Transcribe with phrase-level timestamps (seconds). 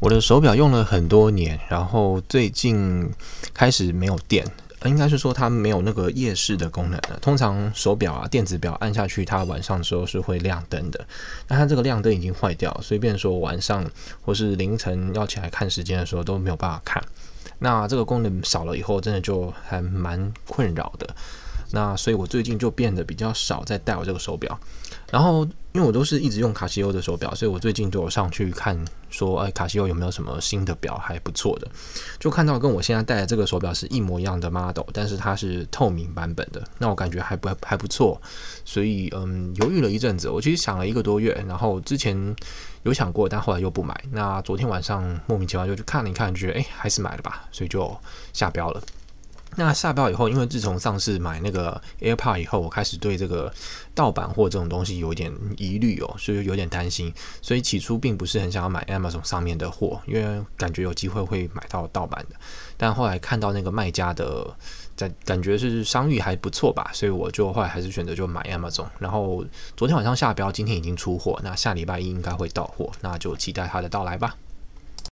[0.00, 3.10] 我的手表用了很多年，然后最近
[3.52, 4.46] 开始没有电，
[4.84, 7.18] 应该是说它没有那个夜视的功能了。
[7.20, 11.04] 通常手表啊，电子表按下去，它晚上的时候是会亮灯的。
[11.48, 13.84] 那它这个亮灯已经坏掉，所以变说晚上
[14.24, 17.02] 或是凌晨要起来看时间的时候都没有办法看。
[17.58, 21.08] 那这个功能少了以后，真的就还蛮困扰的。
[21.72, 24.58] 那所以，我最近就变得比较少在戴我这个手表。
[25.10, 25.46] 然后，
[25.78, 28.76] 因为我都是一直用卡西欧的手表，所以我最近就有上去看，
[29.10, 31.68] 说，哎，卡西欧有没有什么新的表还不错的？
[32.18, 36.60] 就看到跟我现在戴的这个手表是一模一样的 model，但是它是透明版本的。
[36.78, 38.20] 那我感觉还不还不错，
[38.64, 40.28] 所以嗯，犹豫了一阵子。
[40.28, 42.34] 我其实想了一个多月，然后之前
[42.82, 43.94] 有想过，但后来又不买。
[44.10, 47.96] 那昨天晚上莫名其妙就去看了一看，觉得哎，还是买了吧，所以就
[48.32, 48.82] 下标了。
[49.58, 53.52] 那下标以后，因为自从上次买那个 AirPod 以后，我开始对这个
[53.92, 57.12] 盗版货这种东西有一点疑虑哦，所以有点担心。
[57.42, 62.36] 所以起初并不是很想要买 Amazon 上面的货，因为感觉有机会会买到盗版的。
[62.76, 64.46] 但后来看到那个卖家的
[64.94, 68.86] 在感觉是商誉还不错吧，所以我就后来还是选择就买 Amazon。
[69.00, 69.44] 然后
[69.76, 74.36] 昨天晚上下标，今天已经出货，那下礼拜一应该会到货，那就期待它的到来吧。